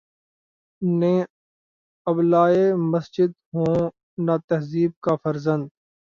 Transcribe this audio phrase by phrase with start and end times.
[0.81, 1.15] نے
[2.07, 2.55] ابلۂ
[2.91, 3.75] مسجد ہوں
[4.25, 5.63] نہ تہذیب کا فرزند